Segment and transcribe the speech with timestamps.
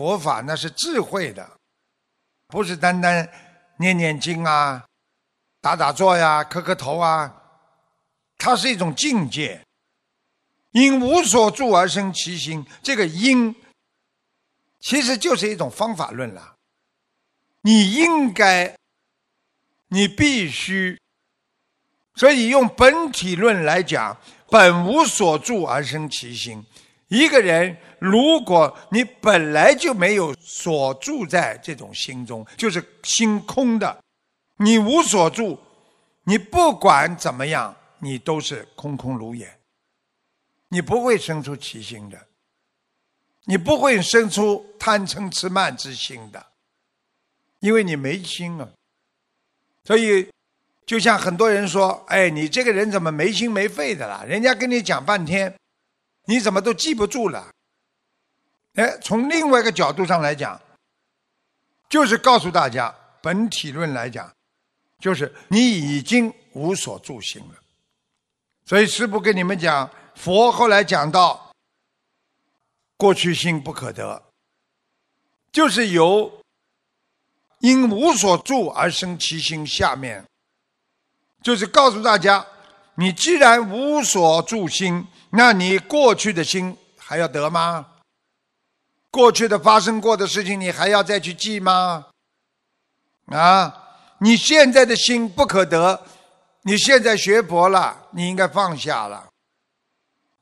[0.00, 1.46] 佛法那是智慧的，
[2.46, 3.30] 不是单单
[3.76, 4.82] 念念经啊、
[5.60, 7.30] 打打坐呀、磕磕头啊，
[8.38, 9.62] 它是一种境界。
[10.70, 13.54] 因无所住而生其心，这个因
[14.80, 16.54] 其实就是一种方法论了。
[17.60, 18.74] 你应该，
[19.88, 20.98] 你必须，
[22.14, 24.16] 所以用本体论来讲，
[24.48, 26.64] 本无所住而生其心。
[27.10, 34.02] 一个人，如果你本来就没有所住在这种心中，就是心空的，
[34.56, 35.58] 你无所住，
[36.24, 39.58] 你不管怎么样，你都是空空如也。
[40.68, 42.16] 你不会生出奇心的，
[43.44, 46.46] 你不会生出贪嗔痴慢之心的，
[47.58, 48.68] 因为你没心啊。
[49.84, 50.28] 所以，
[50.86, 55.52] 就像很多人说：“哎，你这个人怎么没心没肺的啦？”人家跟你讲半天，
[56.30, 57.50] 你怎么都记不住了？
[58.74, 60.60] 哎，从另外一个角度上来讲，
[61.88, 64.32] 就是告诉大家，本体论来讲，
[65.00, 67.56] 就是你已经无所住心了。
[68.64, 69.90] 所以师父跟你们讲。
[70.14, 71.50] 佛后来讲到，
[72.96, 74.22] 过去心不可得，
[75.50, 76.42] 就是由
[77.60, 79.66] 因无所住而生其心。
[79.66, 80.22] 下面
[81.42, 82.46] 就是告诉大家，
[82.96, 87.86] 你既然无所住心，那你过去的心还要得吗？
[89.10, 92.06] 过去的发生过的事情，你还要再去记吗？
[93.26, 96.04] 啊，你现在的心不可得，
[96.62, 99.28] 你现在学佛了，你应该放下了。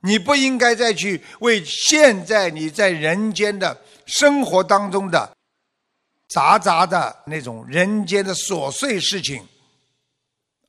[0.01, 5.35] 你不应该再去为现在你在人间的生活当中的
[6.29, 9.47] 杂杂的那种人间的琐碎事情，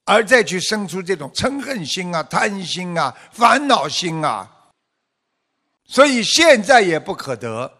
[0.09, 4.49] 而再去生出这种嗔恨心啊、贪心啊、烦恼心啊。
[5.85, 7.71] 所以现在也不可得。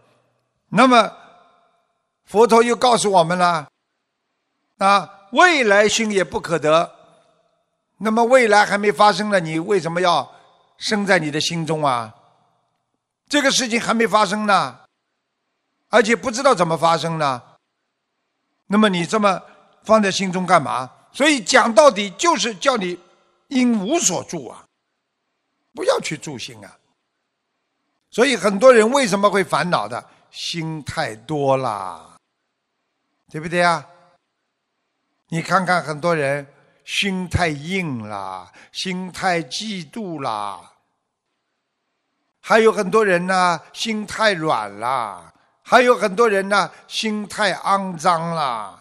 [0.70, 1.12] 那么
[2.26, 3.68] 佛陀又告诉我们了
[4.78, 6.92] 啊，未来心也不可得。
[7.98, 10.32] 那么未来还没发生呢，你为什么要？
[10.78, 12.16] 生在你的心中啊，
[13.28, 14.80] 这个事情还没发生呢，
[15.90, 17.42] 而且不知道怎么发生呢。
[18.68, 19.42] 那么你这么
[19.84, 20.90] 放在心中干嘛？
[21.12, 23.00] 所以讲到底就是叫你
[23.48, 24.66] 因无所住啊，
[25.74, 26.78] 不要去住心啊。
[28.12, 30.10] 所以很多人为什么会烦恼的？
[30.32, 32.18] 心太多啦，
[33.30, 33.86] 对不对啊？
[35.30, 36.48] 你看看很多人。
[36.86, 40.72] 心太硬了，心太嫉妒了，
[42.42, 45.32] 还有很多人呢，心太软了，
[45.62, 48.79] 还有很多人呢，心太肮脏了，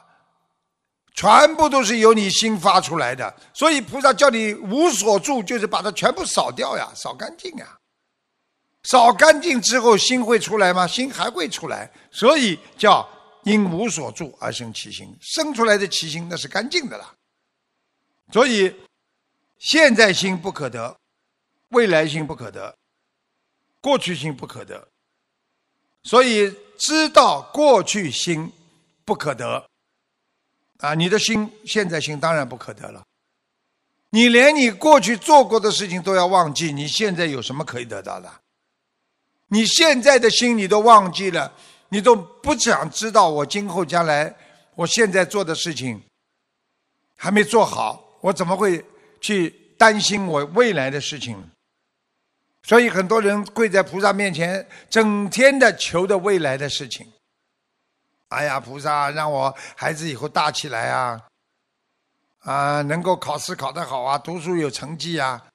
[1.18, 3.34] 全部都是由你心发出来的。
[3.52, 7.76] 所以菩萨叫你无所住，就是把它全部扫掉呀，扫干净呀。
[8.84, 10.86] 扫干净之后，心会出来吗？
[10.86, 13.04] 心还会出来，所以叫
[13.42, 17.12] 因无所住而生其心，生出来的其心那是干净的了。
[18.32, 18.72] 所以，
[19.58, 20.96] 现在心不可得，
[21.70, 22.72] 未来心不可得，
[23.80, 24.86] 过去心不可得。
[26.04, 28.52] 所以知道过去心
[29.04, 29.68] 不可得，
[30.78, 33.04] 啊，你的心现在心当然不可得了。
[34.10, 38.32] 你连你过去做过的事情都要忘记，你现在有什么可以得到的？
[39.48, 41.52] 你现在的心你都忘记了，
[41.88, 44.34] 你都不想知道我今后将来，
[44.74, 46.00] 我现在做的事情
[47.16, 48.04] 还没做好。
[48.20, 48.84] 我怎么会
[49.20, 51.36] 去担心我未来的事情？
[52.62, 57.06] 所以很多人跪在菩萨面前，整天的求的未来的事情。
[58.28, 61.22] 哎呀，菩萨让我孩子以后大起来啊，
[62.40, 65.46] 啊，能够考试考得好啊，读书有成绩啊。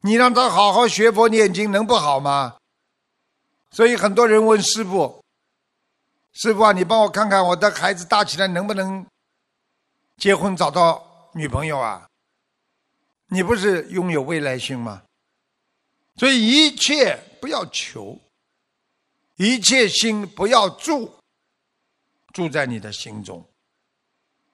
[0.00, 2.56] 你让他好好学佛念经，能不好吗？
[3.70, 5.22] 所以很多人问师傅
[6.34, 9.06] ：“师傅啊，你帮我看看我的孩子大起来能不能
[10.16, 12.06] 结婚，找到？”女朋友啊，
[13.28, 15.02] 你不是拥有未来心吗？
[16.16, 18.18] 所以一切不要求，
[19.36, 21.14] 一切心不要住，
[22.32, 23.44] 住在你的心中，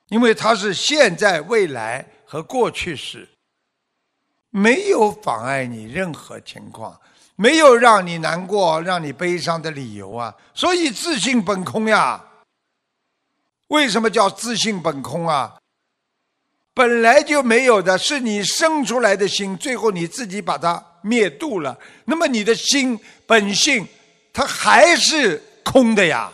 [0.09, 3.29] 因为它是现在、未来和过去式，
[4.51, 7.01] 没有妨碍你任何情况，
[7.37, 10.35] 没有让你难过、让你悲伤的理由啊。
[10.55, 12.25] 所以自信本空呀。
[13.69, 15.59] 为什么叫自信本空啊？
[16.73, 21.79] 本来就没有的，是你生出来的心，最后你自己把它灭度了。
[22.07, 23.87] 那么你的心本性，
[24.33, 26.33] 它还是空的呀。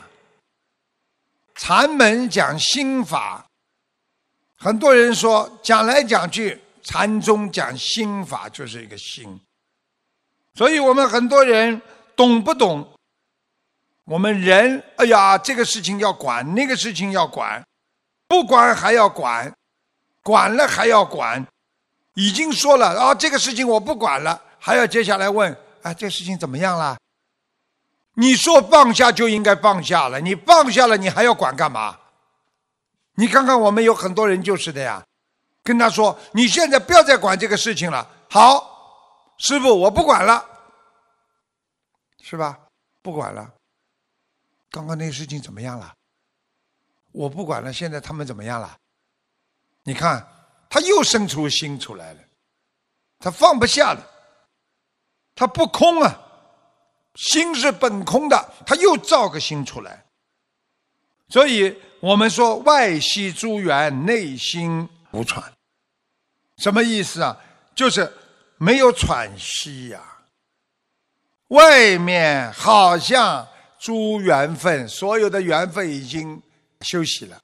[1.54, 3.46] 禅门讲心法，
[4.56, 9.40] 很多人说讲来讲去，禅宗讲心法就是一个心。
[10.54, 11.80] 所以我们很多人
[12.16, 12.92] 懂不懂？
[14.04, 17.64] 我们人，哎呀，这个事情要管，那个事情要管，
[18.28, 19.50] 不管还要管，
[20.22, 21.46] 管了还要管，
[22.14, 26.96] 已经说了啊，这个事情我不管了，还要接下来问，啊，这个事情怎么样了？
[28.14, 31.98] 你说放下就应该放下了，你放下了，你还要管干嘛？
[33.16, 35.04] 你看看我们有很多人就是的呀，
[35.62, 40.44] 跟他说，你现在不要再管这个事情了，好，师傅我不管了。
[42.22, 42.58] 是吧？
[43.02, 43.52] 不管了。
[44.70, 45.94] 刚刚那个事情怎么样了？
[47.12, 47.72] 我不管了。
[47.72, 48.76] 现在他们怎么样了？
[49.82, 50.26] 你看，
[50.70, 52.20] 他又生出心出来了，
[53.18, 54.04] 他放不下了，
[55.34, 56.23] 他不空啊，
[57.14, 60.04] 心是本空的，他又造个心出来。
[61.28, 65.42] 所以我们说外息诸缘，内心无喘，
[66.58, 67.36] 什么意思啊？
[67.74, 68.12] 就是
[68.58, 70.00] 没有喘息呀。
[71.48, 73.46] 外面好像
[73.78, 76.40] 诸缘分，所有的缘分已经
[76.80, 77.40] 休息了，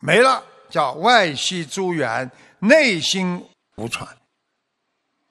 [0.00, 3.44] 没了，叫外息诸缘，内心
[3.76, 4.08] 无喘。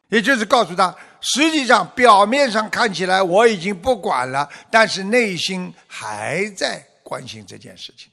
[0.10, 8.12] 也就是告诉他，实际上表面上看起来我已经不管了，但是内心还在关心这件事情。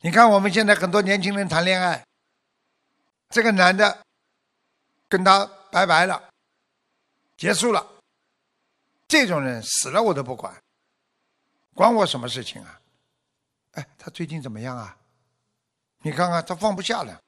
[0.00, 2.04] 你看我们现在很多年轻人谈恋爱，
[3.30, 3.98] 这个男的
[5.08, 6.22] 跟他拜拜了，
[7.36, 7.84] 结束了。
[9.08, 10.54] 这种人死了我都不管，
[11.74, 12.80] 管我什么事情啊？
[13.72, 14.96] 哎，他最近怎么样啊？
[16.02, 17.20] 你看看他放不下了，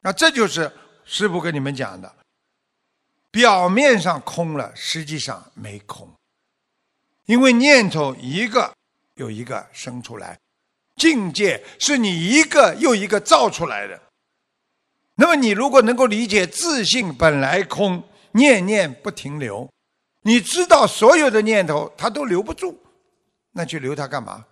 [0.00, 0.70] 那这就是
[1.04, 2.14] 师傅跟你们讲的，
[3.32, 6.08] 表面上空了，实际上没空，
[7.24, 8.72] 因为念头一个
[9.14, 10.38] 又一个生出来，
[10.96, 14.00] 境界是你一个又一个造出来的。
[15.14, 18.02] 那么你如果能够理解自信本来空，
[18.32, 19.68] 念念不停留。
[20.22, 22.78] 你知道所有的念头，它都留不住，
[23.52, 24.44] 那去留它干嘛？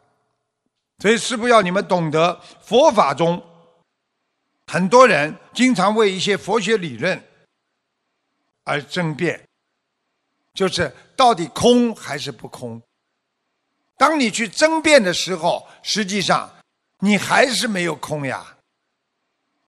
[0.98, 3.42] 所以师父要你们懂得佛法中，
[4.66, 7.22] 很多人经常为一些佛学理论
[8.70, 9.40] 而争辩，
[10.54, 12.80] 就是到底空还是不空？
[13.96, 16.48] 当你去争辩的时候，实际上
[17.00, 18.56] 你还是没有空呀，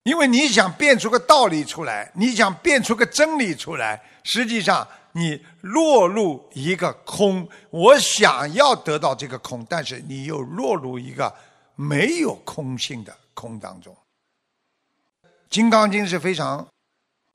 [0.05, 4.87] 因为你想辩出个道理出来，你想辩出个真理出来，实际上。
[5.15, 11.31] 你落入一个空，我想要得到这个空，但是你又落入一个
[11.75, 13.95] 没有空性的空当中。
[15.51, 16.67] 《金刚经》是非常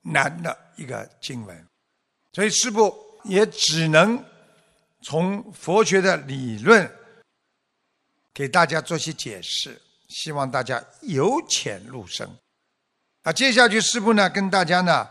[0.01, 1.67] 难的一个经文，
[2.33, 4.23] 所以师父也只能
[5.01, 6.89] 从佛学的理论
[8.33, 12.29] 给大家做些解释，希望大家由浅入深。
[13.23, 15.09] 啊，接下去师父呢跟大家呢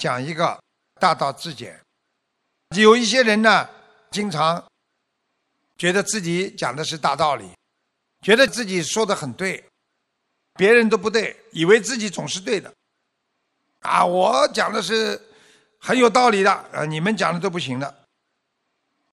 [0.00, 0.60] 讲一个
[1.00, 1.78] 大道至简。
[2.76, 3.68] 有一些人呢，
[4.10, 4.64] 经常
[5.78, 7.48] 觉得自己讲的是大道理，
[8.22, 9.62] 觉得自己说的很对，
[10.54, 12.72] 别人都不对，以为自己总是对的。
[13.84, 15.20] 啊，我讲的是
[15.78, 17.94] 很有道理的，啊，你们讲的都不行的。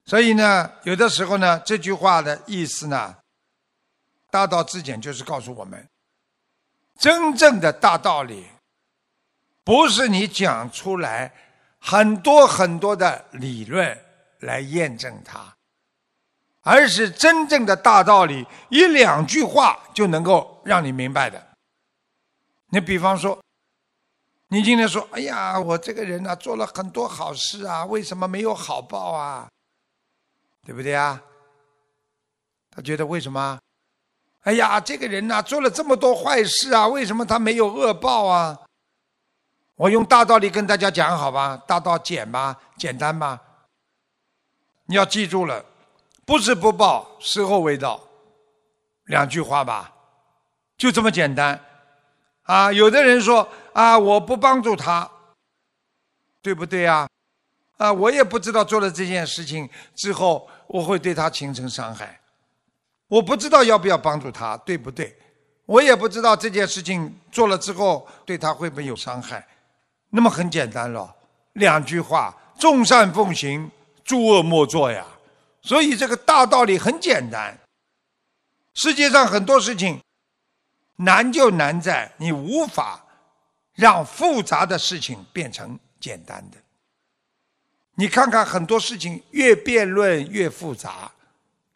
[0.06, 3.16] 所以呢，有的时候呢，这句话的意思呢，
[4.30, 5.88] 大道至简就是告诉我们，
[7.00, 8.48] 真正的大道理，
[9.64, 11.32] 不是你讲出来。
[11.84, 14.00] 很多很多的理论
[14.42, 15.52] 来验证它，
[16.62, 21.44] 而是真正的大道理，一两句话就能够让你明白的。
[22.70, 23.44] 你比方说，
[24.54, 29.48] 你今天说：“哎呀，我这个人呢做了很多好事啊，为什么没有好报啊？
[30.66, 31.24] 对不对啊？”
[32.70, 33.58] 他觉得为什么？
[34.42, 38.60] 哎呀，这个人呢做了这么多坏事啊，为什么他没有恶报啊？
[39.76, 41.56] 我用大道理跟大家讲，好吧？
[41.66, 43.42] 大道简吧，简单吧。
[44.84, 45.64] 你要记住了，
[46.26, 48.02] 不是不报，时候未到，
[49.06, 49.94] 两句话吧，
[50.76, 51.58] 就这么简单。
[52.52, 55.10] 啊，有的人说啊，我不帮助他，
[56.42, 57.08] 对不对啊？
[57.78, 62.20] 啊，我也不知道做了这件事情之后，我会对他形成伤害，
[63.08, 65.18] 我不知道要不要帮助他，对不对？
[65.66, 69.48] 我也不知道这件事情做了之后对他会不会有伤害。
[70.10, 71.16] 那么很简单了，
[71.54, 73.72] 两句话：众善奉行，
[74.04, 75.06] 诸恶莫作呀。
[75.62, 77.58] 所以这个大道理很简单。
[78.74, 80.02] 世界上很多事情
[80.98, 83.04] 难就难在你无法
[83.74, 86.58] 让复杂的事情变成简单的。
[87.96, 91.12] 你看看很多事情越辩论越复杂，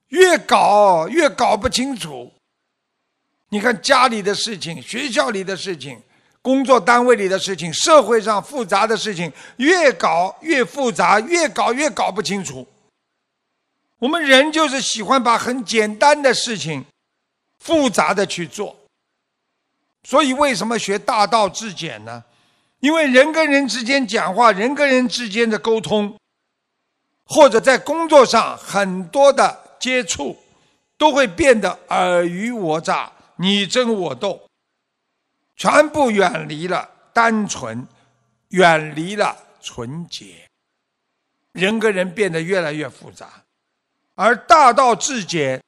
[0.08, 2.32] 越搞越搞不清楚。
[3.50, 6.02] 你看家里的事情，学校里的事情。
[6.42, 12.68] 工作单位里的事情，社会上复杂的事情，越搞越复杂，越搞越搞不清楚。
[13.98, 16.86] 我们人就是喜欢把很简单的事情
[17.58, 18.78] 复杂的去做。
[20.06, 22.24] 所以为什么学大道至简呢？
[22.80, 26.16] 因为人跟人之间讲话，人跟人之间的沟通，
[27.26, 30.38] 或者在工作上很多的接触，
[30.96, 34.48] 都会变得尔虞我诈、你争我斗，
[35.56, 37.88] 全部远离了单纯，
[38.50, 40.48] 远离了纯洁，
[41.54, 43.28] 人跟人变得越来越复杂。
[44.14, 45.60] 而大道至简，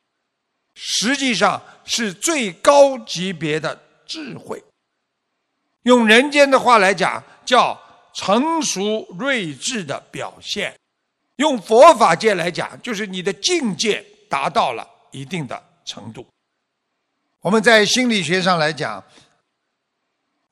[0.75, 4.63] 实际上是最高级别的智慧。
[5.83, 7.79] 用人间的话来讲，叫
[8.13, 10.73] 成熟睿智的表现；
[11.37, 16.25] 用佛法界来讲，就是你的境界达到了一定的程度。
[17.39, 19.01] 我们在心理学上来讲，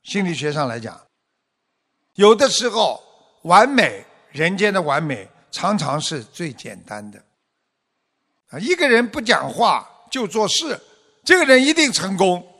[0.04, 0.98] 心理学上来讲，
[2.14, 3.02] 有的时候
[3.42, 7.22] 完美人间的完美，常常是最简单的。
[8.48, 10.80] 啊，一个人不讲话就做事，
[11.24, 12.55] 这个人一定成功，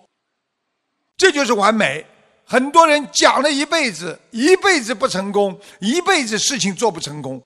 [1.16, 2.04] 这就是完美。
[2.44, 7.42] 很多人讲了一辈子，一辈子不成功，一辈子事情做不成功。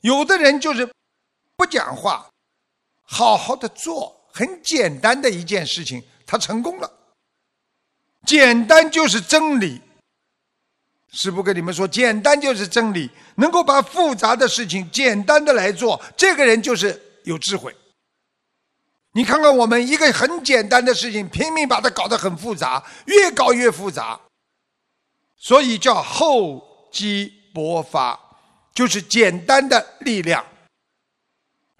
[0.00, 0.86] 有的人就是
[1.56, 2.28] 不讲话，
[3.02, 6.92] 好好的做，很简单的一件事情，他成功了。
[8.26, 9.80] 简单就是真理。
[11.10, 13.10] 师父跟你们说，简单就是真理。
[13.36, 17.74] 能够把复杂的事情简单的来做，这个人就是有智慧。
[19.12, 24.20] 你看看我们一个很简单的事情，拼命把它搞得很复杂，越搞越复杂，
[25.36, 26.62] 所以叫厚
[26.92, 28.18] 积薄发，
[28.74, 30.44] 就是简单的力量。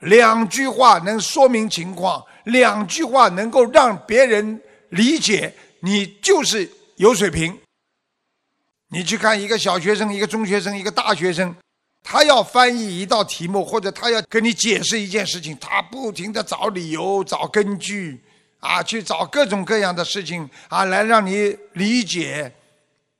[0.01, 7.61] 两句话能说明情况，两句话能够让别人理解，你就是有水平。
[8.91, 11.55] 你去看一个小学生，一个中学生，一个大学生。
[12.03, 18.19] 他要翻译一道题目，或者他要跟你解释一件事情，他不停的找理由、找根据，
[18.61, 22.51] 啊，去找各种各样的事情啊，来让你理解。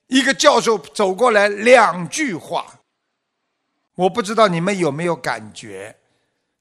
[0.07, 2.65] 一个教授走过来，两句话，
[3.95, 5.95] 我不知道你们有没有感觉？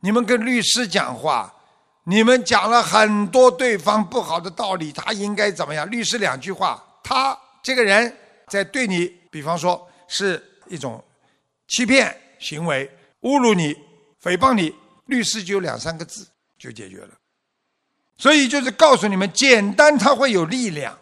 [0.02, 1.54] 你们跟律师讲话，
[2.04, 5.90] 你们讲了很多对方不好的道理，他应该怎么样？
[5.90, 8.14] 律师两句话，他这个人
[8.50, 11.02] 在对你，比方说是一种。
[11.68, 12.90] 欺骗行为、
[13.22, 13.74] 侮辱你、
[14.22, 14.74] 诽谤你，
[15.06, 17.10] 律师就两三个字就解决了。
[18.18, 20.98] 所以就是告诉你们，简单它会有力量，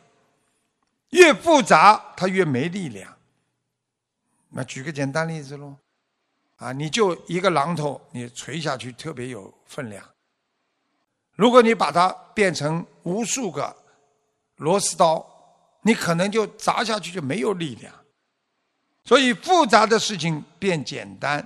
[1.11, 3.15] 越复杂它越没力量。
[4.49, 5.75] 那举个简单例子喽，
[6.57, 10.03] 啊，你就一个榔头，你锤下去特别有分量。
[11.35, 13.75] 如果你把它变成无数个
[14.57, 15.25] 螺丝刀，
[15.81, 17.93] 你可能就砸下去就没有力量。
[19.05, 21.45] 所以复杂的事情变简单，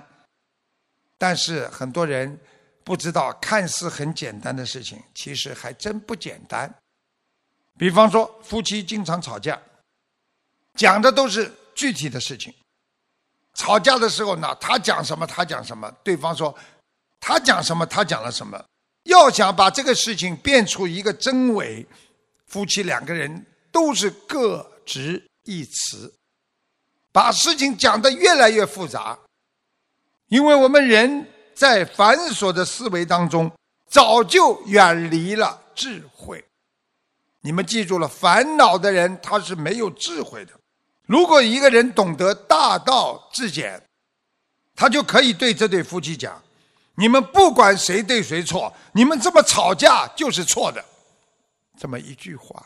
[1.18, 2.38] 但是很多人
[2.82, 6.74] 不知道，看似很简单的事情，其实还真不简单。
[7.78, 9.60] 比方说，夫妻经常吵架，
[10.74, 12.52] 讲的都是具体的事情。
[13.54, 16.56] 吵架的时候呢，他讲什么，他讲什么，对方说
[17.20, 18.62] 他讲什么，他讲了什么。
[19.04, 21.86] 要想把这个事情变出一个真伪，
[22.46, 26.12] 夫妻两个人都是各执一词。
[27.12, 29.18] 把事情讲得越来越复杂，
[30.28, 33.50] 因为我们人在繁琐的思维当中，
[33.88, 36.44] 早就远离了智慧。
[37.40, 40.52] 你们记住了，烦恼的人他是没有智慧的。
[41.06, 43.82] 如果一个人懂得大道至简，
[44.76, 46.40] 他就可以对这对夫妻讲
[46.94, 50.84] ：“你们不管谁对谁错，你们这么吵架就是错的。”
[51.80, 52.64] 这么一句话。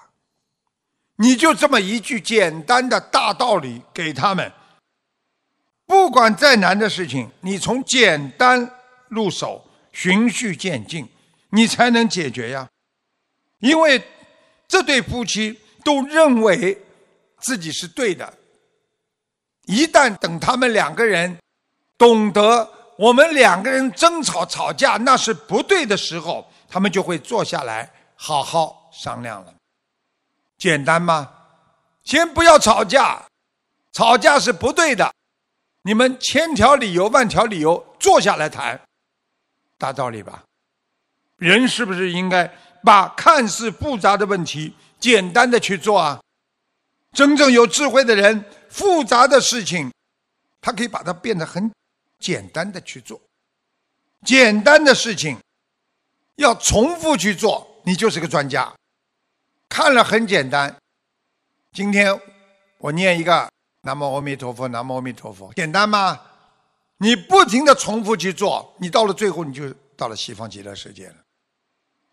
[1.16, 4.50] 你就这么一句简单的大道理给他们，
[5.86, 8.68] 不管再难的事情，你从简单
[9.08, 11.08] 入手，循序渐进，
[11.50, 12.68] 你才能解决呀。
[13.60, 14.02] 因为
[14.66, 16.76] 这对夫妻都认为
[17.38, 18.34] 自己是对的。
[19.66, 21.38] 一旦等他们两个人
[21.96, 22.68] 懂得
[22.98, 29.54] 我们两个人争吵吵架那是不对的时候，他们就会坐下来好好商量了。
[30.56, 31.30] 简单吗？
[32.04, 33.22] 先不要吵架，
[33.92, 35.12] 吵架是不对的。
[35.82, 38.80] 你们千条理由万条理由坐下来谈，
[39.78, 40.42] 大道理吧？
[41.36, 42.50] 人是不是应该
[42.82, 46.20] 把看似复杂的问题简单的去做啊？
[47.12, 49.92] 真正有智慧的人，复杂的事情，
[50.60, 51.70] 他可以把它变得很
[52.18, 53.20] 简单的去做。
[54.24, 55.38] 简单的事情
[56.36, 58.72] 要重复去做，你就是个专家。
[59.74, 60.72] 看了很简单，
[61.72, 62.16] 今天
[62.78, 63.50] 我念一个
[63.80, 66.20] 南无阿弥陀佛，南无阿弥陀佛，简单吗？
[66.98, 71.16] 你不停的重复去做，你到了最后你就到了西方极乐世界了。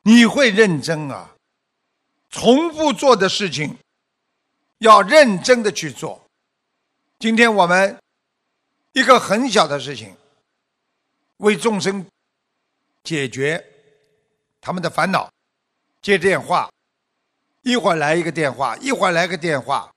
[0.02, 1.36] 你会认真啊，
[2.32, 3.78] 重复做的事情
[4.80, 6.20] 要认真的去做。
[7.20, 7.96] 今天我们
[8.94, 10.18] 一个很小的事情，
[11.38, 12.04] 为众生
[13.04, 13.64] 解决
[14.60, 15.32] 他们的烦恼，
[16.02, 16.68] 接电话，
[17.64, 19.92] 一会儿来一个电话，一会儿来个电话，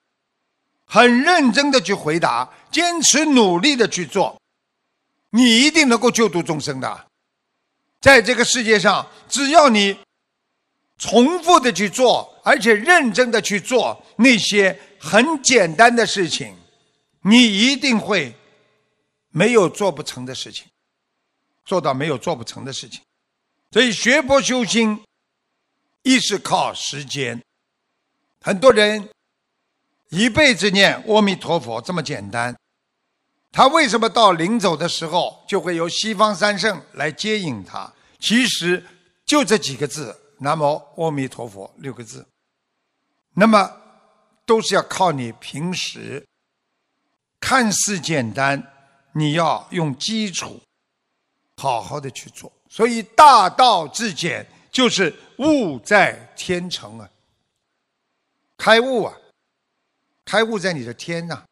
[0.87, 4.41] 很认真的去回答，坚持努力的去做，
[5.31, 7.07] 你一定能够救度众生的。
[8.01, 9.99] 在这个世界上，只要你
[10.99, 16.55] 重复的去做，而且认真的去做那些很简单的事情。
[17.23, 18.35] 你一定会
[19.31, 20.67] 没有做不成的事情，
[21.65, 23.01] 做到没有做不成的事情。
[23.71, 25.03] 所以学佛修心，
[26.03, 27.43] 一是靠时间。
[28.45, 29.09] 很多人
[30.11, 32.55] 一辈子念阿弥陀佛这么简单，
[33.51, 37.91] 他为什么到临走的时候就会由西方三圣来接引他？
[38.21, 38.85] 其实
[39.25, 42.27] 就这几个字：南无阿弥陀佛六个字。
[43.33, 43.81] 那么
[44.45, 46.23] 都是要靠你平时。
[47.41, 48.63] 看似简单，
[49.13, 50.61] 你要用基础
[51.57, 52.53] 好好的去做。
[52.69, 57.09] 所以大道至简，就是悟在天成啊，
[58.57, 59.17] 开悟啊，
[60.25, 61.45] 开悟在你的天呐，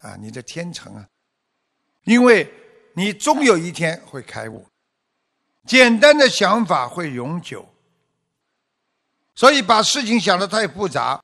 [0.00, 1.06] 啊，你的天成啊，
[2.04, 2.52] 因为
[2.94, 4.66] 你终有一天会开悟。
[5.66, 7.68] 简单的想法会永久，
[9.34, 11.22] 所以把事情想得太复杂，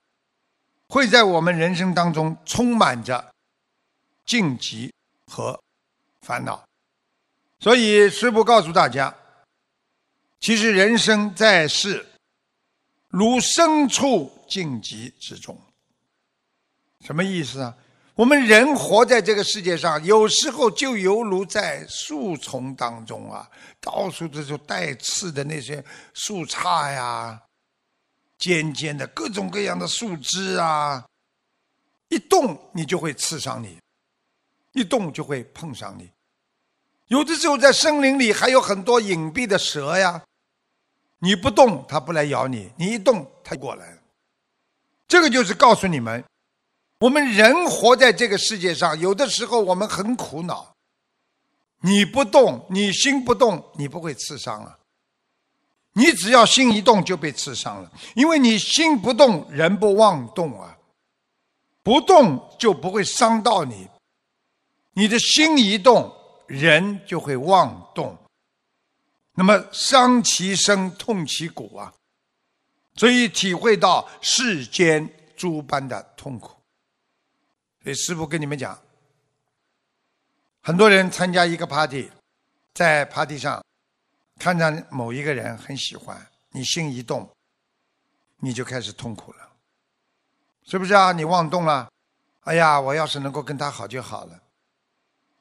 [0.89, 3.33] 会在我们人生当中充满着。
[4.25, 4.93] 荆棘
[5.31, 5.57] 和
[6.23, 6.67] 烦恼，
[7.61, 9.15] 所以师父告诉大家，
[10.41, 12.05] 其实人生在世，
[13.09, 15.59] 如牲畜荆棘之中。
[17.01, 17.77] 什么意思啊？
[18.15, 23.49] 我们人活在这个世界上，有时候就犹如在树丛当中啊，
[23.81, 25.85] 到处都是带刺的那些
[26.15, 27.39] 树杈呀，
[28.39, 31.05] 尖尖的各种各样的树枝啊，
[32.09, 33.79] 一动你就会刺伤你。
[34.73, 36.11] 一动就会碰上你，
[37.07, 40.23] 有的时候在森林里还有很多隐蔽的蛇呀，
[41.19, 43.96] 你不动它不来咬你，你一动它过来。
[45.09, 46.25] 这个就是告诉你们，
[47.01, 50.75] 我们人活在这个世界上，有的时候我们很苦恼。
[51.83, 54.79] 你不动，你心不动，你不会刺伤啊。
[55.93, 60.77] 你只要心一动就被刺伤了，因为你心不动，人不妄动啊，
[61.83, 63.89] 不动就不会伤到你。
[64.95, 66.13] 你的心一动，
[66.47, 68.17] 人就会妄动，
[69.35, 71.93] 那么伤其身，痛其骨啊，
[72.97, 76.57] 所以体会到世间诸般的痛苦。
[77.83, 78.77] 所以师父跟你们讲，
[80.63, 82.11] 很多人参加一个 party，
[82.75, 83.63] 在 party 上
[84.39, 87.31] 看到某一个人很喜欢，你心一动，
[88.39, 89.49] 你就开始痛苦了，
[90.65, 91.13] 是不是啊？
[91.13, 91.89] 你妄动了，
[92.41, 94.41] 哎呀，我要是能够跟他好就好了。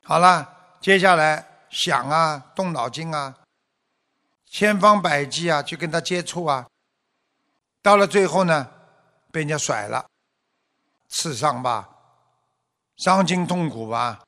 [0.04, 3.36] 好了，接下来想啊，动脑筋啊，
[4.46, 6.68] 千方百计啊，去跟他接触啊。
[7.86, 8.68] 到了最后呢，
[9.32, 10.10] 被人家甩了，
[11.08, 11.88] 刺伤吧，
[12.98, 14.24] 伤筋痛苦吧。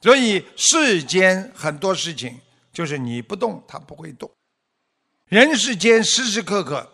[0.00, 2.40] 所以世间很多事情，
[2.72, 4.28] 就是你不动，它不会动。
[5.26, 6.90] 人世间时时刻刻，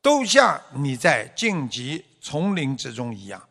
[0.00, 3.48] 都像你在荆棘丛林之中一样，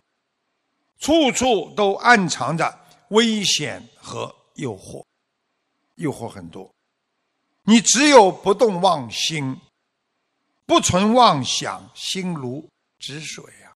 [1.00, 2.80] 处处都暗藏着。
[3.10, 5.04] 危险和诱惑，
[5.96, 6.74] 诱惑很多。
[7.64, 9.60] 你只有不动妄心，
[10.70, 13.44] 不存妄想，心如止水。